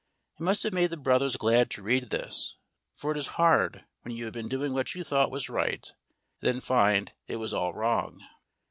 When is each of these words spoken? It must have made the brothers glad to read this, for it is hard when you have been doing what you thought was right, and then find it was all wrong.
It 0.39 0.41
must 0.41 0.63
have 0.63 0.73
made 0.73 0.89
the 0.89 0.97
brothers 0.97 1.35
glad 1.37 1.69
to 1.69 1.83
read 1.83 2.09
this, 2.09 2.57
for 2.95 3.11
it 3.11 3.19
is 3.19 3.27
hard 3.37 3.85
when 4.01 4.15
you 4.17 4.25
have 4.25 4.33
been 4.33 4.49
doing 4.49 4.73
what 4.73 4.95
you 4.95 5.03
thought 5.03 5.29
was 5.29 5.47
right, 5.47 5.93
and 6.41 6.53
then 6.55 6.59
find 6.59 7.13
it 7.27 7.35
was 7.35 7.53
all 7.53 7.71
wrong. 7.75 8.19